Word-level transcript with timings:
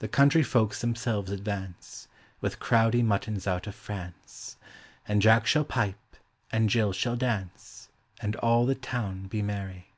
The 0.00 0.08
country 0.08 0.42
folks 0.42 0.80
themselves 0.80 1.30
advance. 1.30 2.08
With 2.40 2.58
crowdy 2.58 3.00
muttons 3.00 3.46
out 3.46 3.68
of 3.68 3.76
France; 3.76 4.56
And 5.06 5.22
Jack 5.22 5.46
shall 5.46 5.62
pipe, 5.64 6.16
and 6.50 6.68
Gill 6.68 6.92
shall 6.92 7.14
dance, 7.14 7.88
And 8.20 8.34
all 8.34 8.66
the 8.66 8.74
town 8.74 9.28
be 9.28 9.40
merry. 9.40 9.92